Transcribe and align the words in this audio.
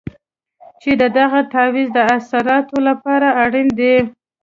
چې 0.81 0.91
د 1.01 1.03
دغه 1.17 1.39
تعویض 1.53 1.89
د 1.93 1.99
اثراتو 2.17 2.77
لپاره 2.87 3.27
اړین 3.43 3.67
دی. 3.79 3.95